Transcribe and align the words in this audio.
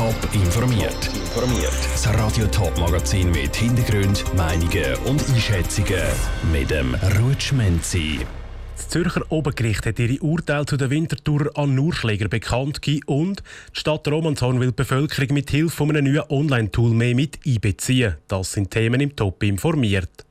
Top 0.00 0.16
informiert. 0.32 1.10
Informiert. 1.14 1.74
Das 1.92 2.08
Radio 2.14 2.46
Top 2.46 2.74
Magazin 2.78 3.30
mit 3.32 3.54
Hintergrund, 3.54 4.24
Meinungen 4.34 4.94
und 5.04 5.22
Einschätzungen 5.28 6.00
mit 6.50 6.70
dem 6.70 6.94
Rutschmenzi. 6.94 8.20
Das 8.78 8.88
Zürcher 8.88 9.20
Obergericht 9.28 9.84
hat 9.84 9.98
ihre 9.98 10.18
Urteile 10.22 10.64
zu 10.64 10.78
der 10.78 10.88
Wintertour 10.88 11.50
an 11.54 11.74
Nurschläger 11.74 12.28
bekannt 12.28 12.80
gegeben 12.80 13.02
und 13.08 13.42
die 13.76 13.78
Stadt 13.78 14.08
Romanshorn 14.08 14.58
will 14.58 14.68
die 14.68 14.76
Bevölkerung 14.76 15.34
mit 15.34 15.50
Hilfe 15.50 15.84
eines 15.84 16.02
neuen 16.02 16.30
Online-Tool 16.30 16.94
mehr 16.94 17.14
mit 17.14 17.38
einbeziehen. 17.46 18.16
Das 18.26 18.52
sind 18.52 18.70
Themen 18.70 19.02
im 19.02 19.14
Top 19.14 19.42
informiert. 19.42 20.24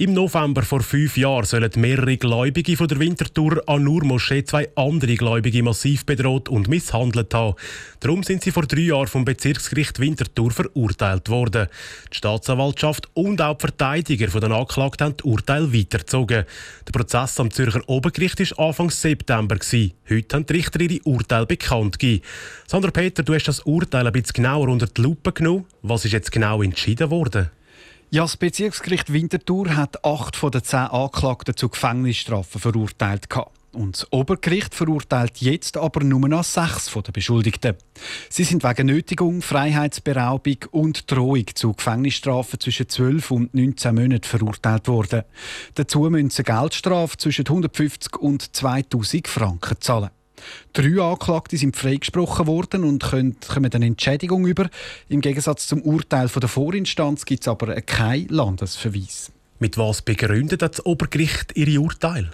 Im 0.00 0.12
November 0.12 0.62
vor 0.62 0.82
fünf 0.82 1.16
Jahren 1.16 1.44
sollen 1.44 1.72
mehrere 1.74 2.16
Gläubige 2.16 2.76
von 2.76 2.86
der 2.86 3.00
Winterthur 3.00 3.60
an 3.68 3.82
Nur 3.82 4.04
Moschee 4.04 4.44
zwei 4.44 4.68
andere 4.76 5.16
Gläubige 5.16 5.60
massiv 5.64 6.06
bedroht 6.06 6.48
und 6.48 6.68
misshandelt 6.68 7.34
haben. 7.34 7.56
Darum 7.98 8.22
sind 8.22 8.44
sie 8.44 8.52
vor 8.52 8.64
drei 8.64 8.82
Jahren 8.82 9.08
vom 9.08 9.24
Bezirksgericht 9.24 9.98
Winterthur 9.98 10.52
verurteilt 10.52 11.28
worden. 11.28 11.66
Die 12.12 12.16
Staatsanwaltschaft 12.16 13.08
und 13.14 13.42
auch 13.42 13.58
die 13.58 13.62
Verteidiger 13.62 14.28
von 14.28 14.40
den 14.40 14.52
Anklagten 14.52 15.04
haben 15.04 15.16
das 15.16 15.26
Urteil 15.26 15.74
weitergezogen. 15.74 16.44
Der 16.86 16.92
Prozess 16.92 17.40
am 17.40 17.50
Zürcher 17.50 17.82
Obergericht 17.88 18.38
war 18.56 18.68
Anfang 18.68 18.90
September. 18.90 19.56
Heute 19.58 20.36
haben 20.36 20.46
die 20.46 20.52
Richter 20.52 20.80
ihre 20.80 21.02
Urteile 21.02 21.46
bekannt 21.46 21.98
gegeben. 21.98 22.22
Sandra 22.68 22.92
Peter, 22.92 23.24
du 23.24 23.34
hast 23.34 23.48
das 23.48 23.62
Urteil 23.62 24.06
ein 24.06 24.12
bisschen 24.12 24.34
genauer 24.34 24.68
unter 24.68 24.86
die 24.86 25.00
Lupe 25.00 25.32
genommen. 25.32 25.64
Was 25.82 26.04
ist 26.04 26.12
jetzt 26.12 26.30
genau 26.30 26.62
entschieden 26.62 27.10
worden? 27.10 27.50
Ja, 28.10 28.22
das 28.22 28.38
Bezirksgericht 28.38 29.12
Winterthur 29.12 29.76
hat 29.76 30.02
acht 30.02 30.34
von 30.34 30.50
den 30.50 30.64
zehn 30.64 30.78
Anklagten 30.78 31.54
zu 31.54 31.68
Gefängnisstrafen 31.68 32.58
verurteilt. 32.58 33.26
Und 33.72 33.96
das 33.98 34.10
Obergericht 34.10 34.74
verurteilt 34.74 35.42
jetzt 35.42 35.76
aber 35.76 36.02
nur 36.02 36.26
noch 36.26 36.42
sechs 36.42 36.88
von 36.88 37.02
den 37.02 37.12
Beschuldigten. 37.12 37.74
Sie 38.30 38.44
sind 38.44 38.64
wegen 38.64 38.86
Nötigung, 38.86 39.42
Freiheitsberaubung 39.42 40.56
und 40.70 41.12
Drohung 41.12 41.44
zu 41.54 41.74
Gefängnisstrafen 41.74 42.58
zwischen 42.58 42.88
12 42.88 43.30
und 43.30 43.52
19 43.52 43.94
Monaten 43.94 44.24
verurteilt 44.24 44.88
worden. 44.88 45.24
Dazu 45.74 46.08
müssen 46.08 46.30
sie 46.30 46.44
Geldstrafe 46.44 47.18
zwischen 47.18 47.46
150 47.46 48.16
und 48.16 48.56
2000 48.56 49.28
Franken 49.28 49.76
zahlen. 49.80 50.08
Drei 50.72 51.00
Anklagte 51.02 51.56
sind 51.56 51.76
freigesprochen 51.76 52.46
worden 52.46 52.84
und 52.84 53.02
können, 53.02 53.36
kommen 53.46 53.72
eine 53.72 53.86
Entschädigung 53.86 54.46
über. 54.46 54.68
Im 55.08 55.20
Gegensatz 55.20 55.66
zum 55.66 55.82
Urteil 55.82 56.28
von 56.28 56.40
der 56.40 56.48
Vorinstanz 56.48 57.24
gibt 57.24 57.42
es 57.42 57.48
aber 57.48 57.80
keinen 57.82 58.28
Landesverweis. 58.28 59.32
Mit 59.58 59.76
was 59.76 60.02
begründet 60.02 60.62
das 60.62 60.84
Obergericht 60.86 61.56
ihre 61.56 61.80
Urteile? 61.80 62.30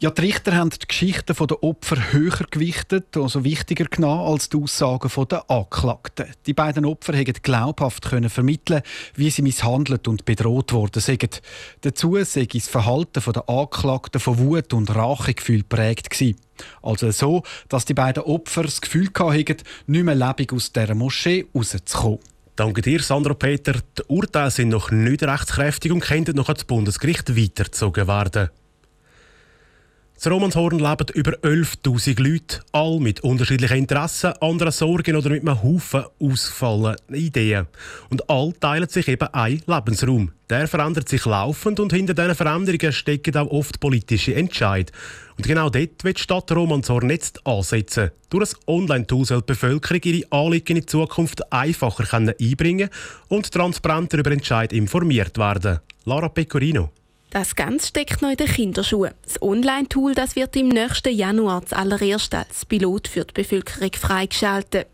Ja, 0.00 0.10
die 0.10 0.20
Richter 0.20 0.54
haben 0.54 0.70
die 0.70 0.86
Geschichten 0.86 1.34
der 1.34 1.62
Opfer 1.64 2.12
höher 2.12 2.46
gewichtet, 2.52 3.16
also 3.16 3.42
wichtiger 3.42 3.86
genommen 3.86 4.28
als 4.32 4.48
die 4.48 4.56
Aussagen 4.56 5.10
der 5.28 5.50
Anklagten. 5.50 6.26
Die 6.46 6.54
beiden 6.54 6.84
Opfer 6.84 7.14
haben 7.14 7.32
glaubhaft 7.42 8.04
können 8.04 8.30
vermitteln, 8.30 8.82
wie 9.16 9.28
sie 9.30 9.42
misshandelt 9.42 10.06
und 10.06 10.24
bedroht 10.24 10.72
worden 10.72 11.02
sind. 11.02 11.42
Dazu 11.80 12.16
sei 12.22 12.44
das 12.44 12.68
Verhalten 12.68 13.24
der 13.32 13.48
Anklagten 13.48 14.20
von 14.20 14.38
Wut 14.38 14.72
und 14.72 14.94
Rachegefühl 14.94 15.64
prägt 15.64 16.10
gewesen. 16.10 16.36
Also 16.80 17.10
so, 17.10 17.42
dass 17.68 17.84
die 17.84 17.94
beiden 17.94 18.22
Opfer 18.22 18.62
das 18.62 18.80
Gefühl 18.80 19.08
hatten, 19.12 19.56
nicht 19.88 20.04
mehr 20.04 20.14
lebendig 20.14 20.52
aus 20.52 20.72
dieser 20.72 20.94
Moschee 20.94 21.46
rauszukommen. 21.52 22.20
Danke 22.54 22.82
dir, 22.82 23.02
Sandro 23.02 23.34
Peter. 23.34 23.72
Die 23.72 24.02
Urteile 24.06 24.52
sind 24.52 24.68
noch 24.68 24.92
nicht 24.92 25.24
rechtskräftig 25.24 25.90
und 25.90 26.04
könnten 26.04 26.36
noch 26.36 26.48
ans 26.48 26.62
Bundesgericht 26.62 27.36
weitergezogen 27.36 28.06
werden. 28.06 28.50
In 30.20 30.32
Romanshorn 30.32 30.80
leben 30.80 31.06
über 31.14 31.30
11.000 31.30 32.20
Leute, 32.20 32.60
alle 32.72 32.98
mit 32.98 33.20
unterschiedlichen 33.20 33.76
Interessen, 33.78 34.32
anderen 34.40 34.72
Sorgen 34.72 35.14
oder 35.14 35.30
mit 35.30 35.42
einem 35.42 35.62
Haufen 35.62 36.06
ausgefallenen 36.20 36.96
Ideen. 37.12 37.68
Und 38.10 38.28
alle 38.28 38.52
teilen 38.58 38.88
sich 38.88 39.06
eben 39.06 39.32
einen 39.32 39.62
Lebensraum. 39.64 40.32
Der 40.50 40.66
verändert 40.66 41.08
sich 41.08 41.24
laufend 41.24 41.78
und 41.78 41.92
hinter 41.92 42.14
diesen 42.14 42.34
Veränderungen 42.34 42.92
stecken 42.92 43.36
auch 43.36 43.46
oft 43.46 43.78
politische 43.78 44.34
Entscheidungen. 44.34 44.90
Und 45.36 45.46
genau 45.46 45.70
dort 45.70 46.02
wird 46.02 46.18
die 46.18 46.22
Stadt 46.22 46.50
Romanshorn 46.50 47.10
jetzt 47.10 47.46
ansetzen. 47.46 48.10
Durch 48.28 48.54
ein 48.54 48.58
Online-Tool 48.66 49.24
soll 49.24 49.42
die 49.42 49.52
Bevölkerung 49.52 50.02
ihre 50.02 50.32
Anliegen 50.32 50.78
in 50.78 50.88
Zukunft 50.88 51.52
einfacher 51.52 52.12
einbringen 52.12 52.90
und 53.28 53.52
transparenter 53.52 54.18
über 54.18 54.32
Entscheid 54.32 54.72
informiert 54.72 55.38
werden. 55.38 55.78
Lara 56.04 56.28
Pecorino. 56.28 56.90
Das 57.30 57.56
Ganze 57.56 57.88
steckt 57.88 58.22
noch 58.22 58.30
in 58.30 58.36
den 58.36 58.46
Kinderschuhen. 58.46 59.12
Das 59.22 59.40
Online-Tool 59.42 60.14
das 60.14 60.34
wird 60.34 60.56
im 60.56 60.68
nächsten 60.68 61.14
Januar 61.14 61.64
zuallererst 61.66 62.34
als 62.34 62.64
Pilot 62.64 63.06
für 63.06 63.24
die 63.24 63.34
Bevölkerung 63.34 63.92
freigeschaltet. 63.92 64.86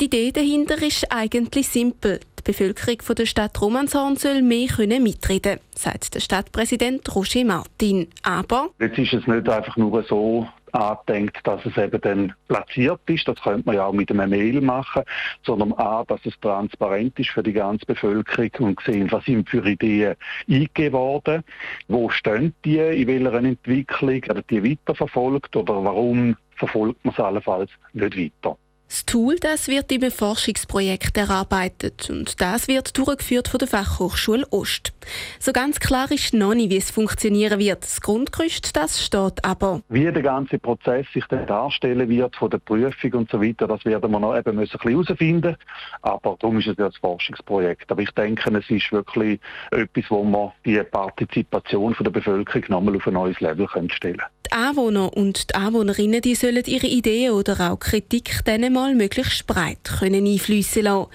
Die 0.00 0.04
Idee 0.04 0.30
dahinter 0.30 0.80
ist 0.80 1.10
eigentlich 1.10 1.68
simpel. 1.68 2.20
Die 2.38 2.42
Bevölkerung 2.44 2.98
der 3.16 3.26
Stadt 3.26 3.60
Romanshorn 3.60 4.16
soll 4.16 4.42
mehr 4.42 4.68
mitreden 4.78 5.42
können, 5.42 5.60
sagt 5.74 6.14
der 6.14 6.20
Stadtpräsident 6.20 7.14
Roger 7.14 7.44
Martin. 7.44 8.08
Aber 8.22 8.70
jetzt 8.78 8.98
ist 8.98 9.12
es 9.12 9.26
nicht 9.26 9.48
einfach 9.48 9.76
nur 9.76 10.04
so, 10.04 10.46
andenkt, 10.72 11.46
dass 11.46 11.64
es 11.66 11.76
eben 11.76 12.00
dann 12.00 12.32
platziert 12.48 13.00
ist. 13.06 13.28
Das 13.28 13.40
könnte 13.40 13.66
man 13.66 13.76
ja 13.76 13.86
auch 13.86 13.92
mit 13.92 14.10
einem 14.10 14.30
Mail 14.30 14.60
machen, 14.60 15.02
sondern 15.44 15.72
A, 15.74 16.04
dass 16.04 16.24
es 16.24 16.38
transparent 16.40 17.18
ist 17.18 17.30
für 17.30 17.42
die 17.42 17.52
ganze 17.52 17.86
Bevölkerung 17.86 18.68
und 18.68 18.80
sehen, 18.84 19.10
was 19.10 19.24
sind 19.24 19.48
für 19.48 19.66
Ideen 19.66 20.14
eingegeben 20.48 20.92
worden, 20.92 21.44
wo 21.88 22.08
stehen 22.08 22.54
die, 22.64 22.78
in 22.78 23.06
welcher 23.06 23.34
Entwicklung, 23.34 24.22
werden 24.22 24.44
die 24.50 24.70
weiterverfolgt 24.70 25.54
oder 25.56 25.84
warum 25.84 26.36
verfolgt 26.56 27.04
man 27.04 27.14
es 27.14 27.20
allenfalls 27.20 27.70
nicht 27.92 28.16
weiter. 28.16 28.56
Das 28.92 29.06
Tool 29.06 29.36
das 29.36 29.68
wird 29.68 29.90
im 29.90 30.10
Forschungsprojekt 30.10 31.16
erarbeitet 31.16 32.10
und 32.10 32.38
das 32.42 32.68
wird 32.68 32.98
durchgeführt 32.98 33.48
von 33.48 33.56
der 33.56 33.66
Fachhochschule 33.66 34.46
Ost. 34.50 34.92
So 35.38 35.54
ganz 35.54 35.80
klar 35.80 36.10
ist 36.10 36.34
noch 36.34 36.52
nicht, 36.52 36.68
wie 36.68 36.76
es 36.76 36.90
funktionieren 36.90 37.58
wird. 37.58 37.84
Das 37.84 38.02
Grundgerüst 38.02 38.76
das 38.76 39.02
steht 39.02 39.42
aber. 39.46 39.80
Wie 39.88 40.12
der 40.12 40.22
ganze 40.22 40.58
Prozess 40.58 41.06
sich 41.14 41.24
dann 41.30 41.46
darstellen 41.46 42.06
wird 42.06 42.36
von 42.36 42.50
der 42.50 42.58
Prüfung 42.58 43.14
und 43.14 43.30
so 43.30 43.40
weiter, 43.40 43.66
das 43.66 43.82
werden 43.86 44.10
wir 44.10 44.20
noch 44.20 44.36
eben 44.36 44.56
müssen 44.56 44.78
herausfinden. 44.78 45.56
Aber 46.02 46.36
darum 46.38 46.58
ist 46.58 46.66
es 46.66 46.76
ja 46.76 46.90
das 46.90 46.98
Forschungsprojekt. 46.98 47.90
Aber 47.90 48.02
ich 48.02 48.10
denke, 48.10 48.54
es 48.54 48.68
ist 48.68 48.92
wirklich 48.92 49.40
etwas, 49.70 50.04
wo 50.10 50.22
man 50.22 50.52
die 50.66 50.82
Partizipation 50.82 51.96
der 51.98 52.10
Bevölkerung 52.10 52.64
nochmal 52.68 52.96
auf 52.96 53.06
ein 53.06 53.14
neues 53.14 53.40
Level 53.40 53.66
stellen 53.88 54.18
können. 54.18 54.41
Die 54.52 54.58
Anwohner 54.58 55.16
und 55.16 55.48
die 55.48 55.54
Anwohnerinnen 55.54 56.20
die 56.20 56.34
sollen 56.34 56.62
ihre 56.66 56.86
Ideen 56.86 57.32
oder 57.32 57.72
auch 57.72 57.78
Kritik 57.78 58.40
dann 58.44 58.70
mal 58.70 58.94
möglichst 58.94 59.46
breit 59.46 59.78
können 59.98 60.26
einfließen 60.26 60.82
lassen. 60.82 61.06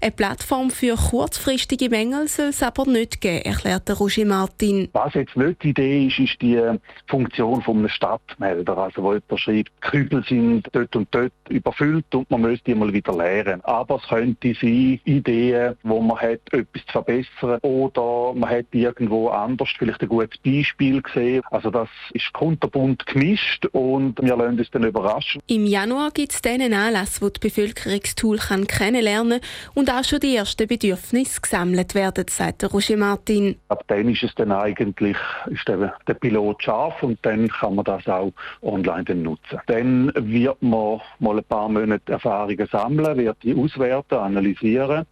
Eine 0.00 0.12
Plattform 0.12 0.70
für 0.70 0.94
kurzfristige 0.94 1.90
Mängel 1.90 2.26
soll 2.26 2.46
es 2.46 2.62
aber 2.62 2.86
nicht 2.86 3.20
geben, 3.20 3.44
erklärt 3.44 4.00
Roger 4.00 4.24
Martin. 4.24 4.88
Was 4.94 5.12
jetzt 5.12 5.36
nicht 5.36 5.62
die 5.62 5.70
Idee 5.70 6.06
ist, 6.06 6.18
ist 6.20 6.40
die 6.40 6.58
Funktion 7.06 7.60
von 7.60 7.78
einem 7.78 7.90
Stadtmelder. 7.90 8.78
Also 8.78 9.02
wo 9.02 9.12
jemand 9.12 9.40
schreibt, 9.40 9.82
Kübel 9.82 10.24
sind 10.26 10.66
dort 10.72 10.96
und 10.96 11.08
dort 11.10 11.32
überfüllt 11.50 12.14
und 12.14 12.30
man 12.30 12.40
müsste 12.40 12.64
die 12.64 12.74
mal 12.74 12.92
wieder 12.94 13.14
leeren. 13.14 13.62
Aber 13.64 13.96
es 13.96 14.08
könnte 14.08 14.54
sein, 14.58 15.00
Ideen, 15.04 15.76
wo 15.82 16.00
man 16.00 16.16
hat, 16.16 16.40
etwas 16.52 16.86
zu 16.86 16.92
verbessern 16.92 17.58
oder 17.60 18.32
man 18.32 18.48
hat 18.48 18.66
irgendwo 18.72 19.28
anders 19.28 19.68
vielleicht 19.76 20.00
ein 20.00 20.08
gutes 20.08 20.38
Beispiel 20.38 21.02
gesehen. 21.02 21.42
Also 21.50 21.70
das 21.70 21.90
ist 22.14 22.32
kunterbunt 22.32 22.85
bunt 22.86 23.06
gemischt 23.06 23.66
und 23.72 24.20
wir 24.22 24.36
lassen 24.36 24.58
uns 24.58 24.70
dann 24.70 24.84
überraschen. 24.84 25.42
Im 25.48 25.66
Januar 25.66 26.10
gibt 26.12 26.32
es 26.32 26.42
dann 26.42 26.60
einen 26.60 26.74
Anlass, 26.74 27.20
wo 27.20 27.28
die 27.28 27.40
Bevölkerung 27.40 27.98
das 28.00 28.14
Tool 28.14 28.38
kann 28.38 28.66
kennenlernen 28.66 29.40
und 29.74 29.90
auch 29.90 30.04
schon 30.04 30.20
die 30.20 30.36
ersten 30.36 30.68
Bedürfnisse 30.68 31.40
gesammelt 31.40 31.96
werden, 31.96 32.26
sagt 32.28 32.72
Roger 32.72 32.96
Martin. 32.96 33.56
Ab 33.68 33.82
dann 33.88 34.08
ist 34.08 34.22
es 34.22 34.34
dann 34.36 34.52
eigentlich 34.52 35.16
ist 35.50 35.66
der, 35.66 35.94
der 36.06 36.14
Pilot 36.14 36.62
scharf 36.62 37.02
und 37.02 37.18
dann 37.22 37.48
kann 37.48 37.74
man 37.74 37.84
das 37.84 38.06
auch 38.06 38.32
online 38.62 39.04
dann 39.04 39.22
nutzen. 39.22 39.60
Dann 39.66 40.12
wird 40.14 40.62
man 40.62 41.00
mal 41.18 41.38
ein 41.38 41.44
paar 41.44 41.68
Monate 41.68 42.12
Erfahrungen 42.12 42.68
sammeln, 42.70 43.18
wird 43.18 43.42
die 43.42 43.54
auswerten, 43.54 44.18
analysieren 44.18 45.06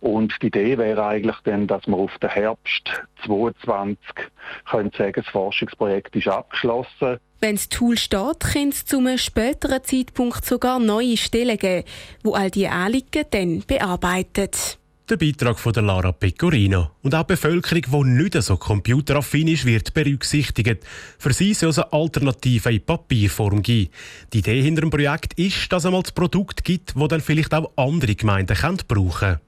und 0.00 0.34
die 0.40 0.46
Idee 0.46 0.78
wäre 0.78 1.04
eigentlich 1.04 1.36
dann, 1.44 1.66
dass 1.66 1.86
wir 1.86 1.96
auf 1.96 2.16
den 2.18 2.30
Herbst 2.30 2.90
2022 3.24 3.98
können 4.70 4.90
sagen, 4.96 5.12
das 5.16 5.26
Forschungsprojekt 5.28 6.14
ist 6.14 6.28
abgeschlossen. 6.28 7.18
Wenn 7.40 7.56
das 7.56 7.68
Tool 7.68 7.96
steht, 7.96 8.40
kann 8.40 8.68
es 8.68 8.84
zu 8.84 8.98
einem 8.98 9.18
späteren 9.18 9.82
Zeitpunkt 9.82 10.44
sogar 10.44 10.78
neue 10.78 11.16
Stellen 11.16 11.56
geben, 11.56 11.86
wo 12.22 12.34
all 12.34 12.50
die 12.50 12.68
Anliegen 12.68 13.24
dann 13.30 13.62
bearbeitet. 13.66 14.78
Der 15.08 15.16
Beitrag 15.16 15.58
von 15.58 15.72
der 15.72 15.84
Lara 15.84 16.12
Pecorino. 16.12 16.90
Und 17.02 17.14
auch 17.14 17.22
die 17.22 17.32
Bevölkerung, 17.32 18.04
die 18.04 18.22
nicht 18.22 18.42
so 18.42 18.58
computeraffin 18.58 19.48
ist, 19.48 19.64
wird 19.64 19.94
berücksichtigt. 19.94 20.84
Für 21.18 21.32
sie 21.32 21.54
soll 21.54 21.70
es 21.70 21.78
eine 21.78 21.92
Alternative 21.94 22.70
in 22.70 22.84
Papierform 22.84 23.62
geben. 23.62 23.90
Die 24.34 24.40
Idee 24.40 24.60
hinter 24.60 24.82
dem 24.82 24.90
Projekt 24.90 25.32
ist, 25.38 25.72
dass 25.72 25.84
es 25.84 25.86
einmal 25.86 26.02
das 26.02 26.12
Produkt 26.12 26.62
gibt, 26.62 26.94
das 26.94 27.08
dann 27.08 27.22
vielleicht 27.22 27.54
auch 27.54 27.72
andere 27.76 28.16
Gemeinden 28.16 28.54
brauchen 28.86 29.18
können. 29.18 29.47